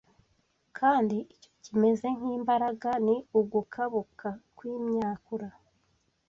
kandi 0.77 1.17
icyo 1.33 1.49
kimeze 1.63 2.07
nk’imbaraga 2.17 2.89
ni 3.05 3.15
ugukabuka 3.39 4.29
kw’imyakura 4.55 5.49